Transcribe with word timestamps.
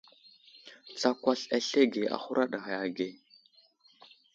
Tsakwasl 0.97 1.49
azlege 1.57 2.03
a 2.15 2.17
huraɗ 2.23 2.51
ghay 2.63 2.77
age. 2.83 3.07